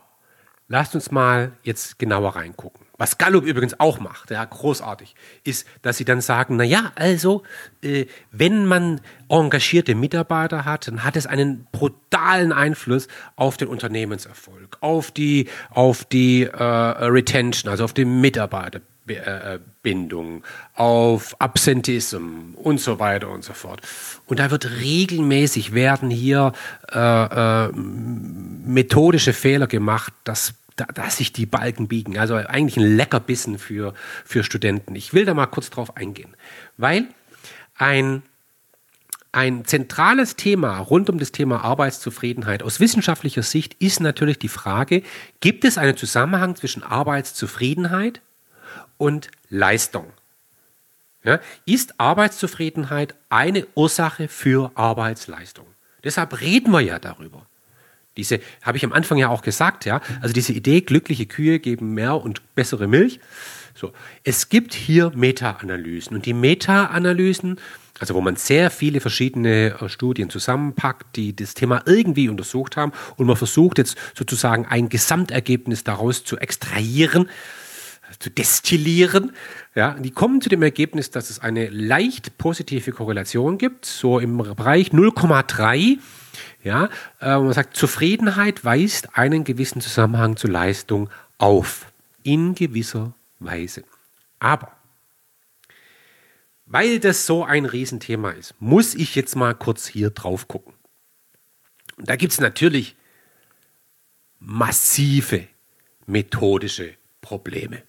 [0.69, 2.85] lasst uns mal jetzt genauer reingucken.
[2.97, 5.15] was Gallup übrigens auch macht, ja, großartig,
[5.45, 7.43] ist, dass sie dann sagen, na ja, also,
[7.81, 8.99] äh, wenn man
[9.29, 13.07] engagierte Mitarbeiter hat, dann hat es einen brutalen Einfluss
[13.37, 18.05] auf den Unternehmenserfolg, auf die, auf die äh, Retention, also auf die
[19.09, 20.43] Mitarbeiterbindung,
[20.73, 23.81] auf Absentism und so weiter und so fort.
[24.27, 26.53] Und da wird regelmäßig werden hier
[26.91, 32.17] äh, äh, methodische Fehler gemacht, dass da, dass sich die Balken biegen.
[32.17, 33.93] Also eigentlich ein Leckerbissen für,
[34.23, 34.95] für Studenten.
[34.95, 36.35] Ich will da mal kurz drauf eingehen,
[36.77, 37.07] weil
[37.75, 38.23] ein,
[39.31, 45.03] ein zentrales Thema rund um das Thema Arbeitszufriedenheit aus wissenschaftlicher Sicht ist natürlich die Frage,
[45.41, 48.21] gibt es einen Zusammenhang zwischen Arbeitszufriedenheit
[48.99, 50.13] und Leistung?
[51.23, 55.65] Ja, ist Arbeitszufriedenheit eine Ursache für Arbeitsleistung?
[56.03, 57.45] Deshalb reden wir ja darüber.
[58.15, 60.01] Diese habe ich am Anfang ja auch gesagt, ja.
[60.21, 63.19] Also diese Idee, glückliche Kühe geben mehr und bessere Milch.
[63.75, 63.93] So,
[64.23, 67.59] es gibt hier Meta-Analysen und die Meta-Analysen,
[67.99, 72.91] also wo man sehr viele verschiedene äh, Studien zusammenpackt, die das Thema irgendwie untersucht haben
[73.15, 77.29] und man versucht jetzt sozusagen ein Gesamtergebnis daraus zu extrahieren,
[78.19, 79.31] zu destillieren.
[79.75, 84.37] Ja, die kommen zu dem Ergebnis, dass es eine leicht positive Korrelation gibt, so im
[84.37, 85.99] Bereich 0,3
[86.63, 86.89] ja,
[87.21, 91.91] äh, man sagt, Zufriedenheit weist einen gewissen Zusammenhang zur Leistung auf.
[92.23, 93.83] In gewisser Weise.
[94.39, 94.73] Aber
[96.65, 100.73] weil das so ein Riesenthema ist, muss ich jetzt mal kurz hier drauf gucken.
[101.97, 102.95] Und da gibt es natürlich
[104.37, 105.47] massive
[106.05, 107.81] methodische Probleme.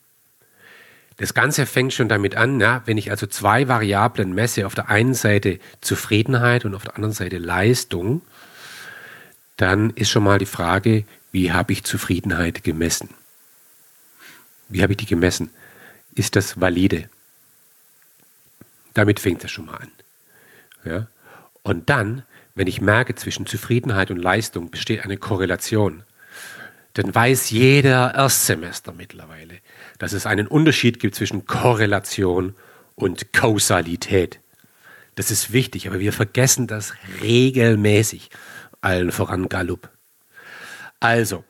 [1.21, 4.89] Das Ganze fängt schon damit an, ja, wenn ich also zwei Variablen messe, auf der
[4.89, 8.23] einen Seite Zufriedenheit und auf der anderen Seite Leistung,
[9.59, 13.11] dann ist schon mal die Frage, wie habe ich Zufriedenheit gemessen?
[14.71, 15.51] Wie habe ich die gemessen?
[16.14, 17.11] Ist das valide?
[18.95, 19.93] Damit fängt es schon mal an.
[20.87, 21.07] Ja?
[21.62, 22.23] Und dann,
[22.55, 26.03] wenn ich merke, zwischen Zufriedenheit und Leistung besteht eine Korrelation,
[27.01, 29.55] dann weiß jeder Erstsemester mittlerweile,
[29.98, 32.55] dass es einen Unterschied gibt zwischen Korrelation
[32.94, 34.40] und Kausalität.
[35.14, 36.92] Das ist wichtig, aber wir vergessen das
[37.22, 38.28] regelmäßig
[38.82, 39.88] allen voran Gallup.
[41.01, 41.42] Also,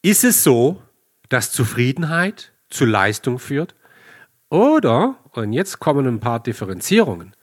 [0.00, 0.80] ist es so,
[1.28, 3.74] dass Zufriedenheit zu Leistung führt?
[4.48, 7.34] Oder, und jetzt kommen ein paar Differenzierungen,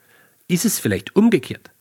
[0.48, 1.72] ist es vielleicht umgekehrt?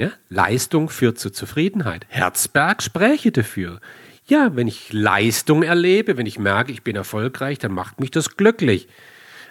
[0.00, 2.06] Ja, Leistung führt zu Zufriedenheit.
[2.08, 3.80] Herzberg spräche dafür.
[4.24, 8.38] Ja, wenn ich Leistung erlebe, wenn ich merke, ich bin erfolgreich, dann macht mich das
[8.38, 8.88] glücklich.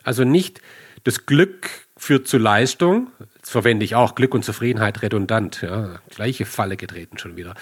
[0.01, 0.59] Also nicht
[1.03, 3.11] das Glück führt zu Leistung,
[3.43, 5.61] verwende ich auch Glück und Zufriedenheit redundant.
[5.61, 7.53] Ja, gleiche Falle getreten schon wieder.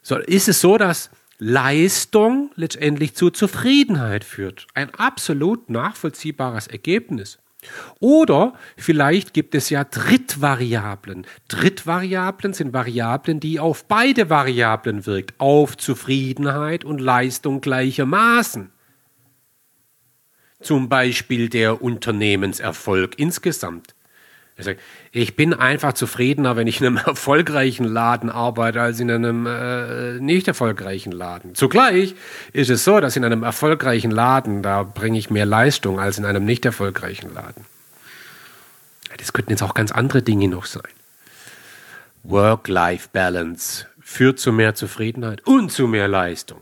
[0.00, 4.68] So, ist es so, dass Leistung letztendlich zu Zufriedenheit führt?
[4.72, 7.41] Ein absolut nachvollziehbares Ergebnis.
[8.00, 11.26] Oder vielleicht gibt es ja Drittvariablen.
[11.48, 18.72] Drittvariablen sind Variablen, die auf beide Variablen wirkt, auf Zufriedenheit und Leistung gleichermaßen.
[20.60, 23.94] Zum Beispiel der Unternehmenserfolg insgesamt.
[24.66, 24.76] Er
[25.12, 30.20] ich bin einfach zufriedener, wenn ich in einem erfolgreichen Laden arbeite, als in einem äh,
[30.20, 31.54] nicht erfolgreichen Laden.
[31.54, 32.14] Zugleich
[32.52, 36.24] ist es so, dass in einem erfolgreichen Laden, da bringe ich mehr Leistung als in
[36.24, 37.64] einem nicht erfolgreichen Laden.
[39.18, 40.82] Das könnten jetzt auch ganz andere Dinge noch sein.
[42.24, 46.60] Work-Life-Balance führt zu mehr Zufriedenheit und zu mehr Leistung.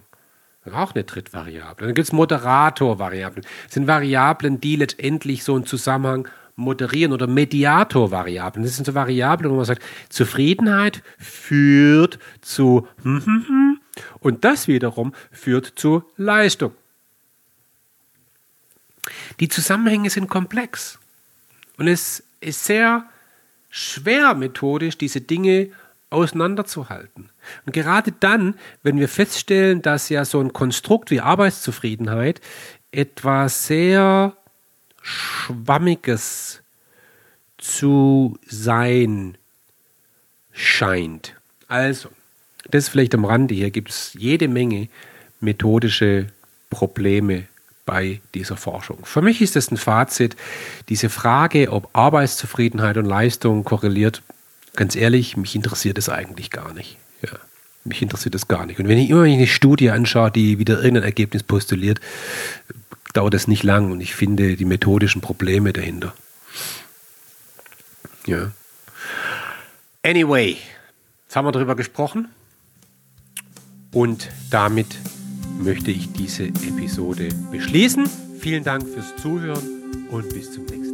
[0.72, 1.86] Auch eine Drittvariable.
[1.86, 3.44] Dann gibt es Moderator-Variablen.
[3.64, 6.28] Das sind Variablen, die letztendlich so einen Zusammenhang
[6.60, 8.64] moderieren oder Mediator-Variablen.
[8.64, 13.80] Das sind so Variablen, wo man sagt, Zufriedenheit führt zu hm, hm, hm,
[14.20, 16.72] und das wiederum führt zu Leistung.
[19.40, 20.98] Die Zusammenhänge sind komplex
[21.78, 23.04] und es ist sehr
[23.70, 25.70] schwer methodisch, diese Dinge
[26.10, 27.30] auseinanderzuhalten.
[27.64, 32.40] Und gerade dann, wenn wir feststellen, dass ja so ein Konstrukt wie Arbeitszufriedenheit
[32.92, 34.36] etwas sehr
[35.00, 36.62] Schwammiges
[37.58, 39.36] zu sein
[40.52, 41.34] scheint.
[41.68, 42.08] Also,
[42.70, 43.54] das vielleicht am Rande.
[43.54, 44.88] Hier gibt es jede Menge
[45.40, 46.26] methodische
[46.68, 47.46] Probleme
[47.86, 49.04] bei dieser Forschung.
[49.04, 50.36] Für mich ist das ein Fazit.
[50.88, 54.22] Diese Frage, ob Arbeitszufriedenheit und Leistung korreliert,
[54.76, 56.98] ganz ehrlich, mich interessiert es eigentlich gar nicht.
[57.22, 57.38] Ja,
[57.84, 58.78] mich interessiert das gar nicht.
[58.78, 62.00] Und wenn ich immer eine Studie anschaue, die wieder irgendein Ergebnis postuliert,
[63.12, 66.14] dauert es nicht lang und ich finde die methodischen Probleme dahinter.
[68.26, 68.52] Ja.
[70.02, 70.56] Anyway,
[71.24, 72.28] jetzt haben wir darüber gesprochen
[73.92, 74.96] und damit
[75.58, 78.08] möchte ich diese Episode beschließen.
[78.40, 80.89] Vielen Dank fürs Zuhören und bis zum nächsten Mal.